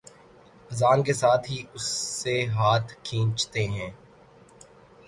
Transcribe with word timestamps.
اذان 0.71 1.03
کے 1.03 1.13
ساتھ 1.13 1.51
ہی 1.51 1.61
اس 1.73 1.83
سے 2.21 2.35
ہاتھ 2.47 2.93
کھینچتے 3.03 3.67
ہیں 3.67 3.91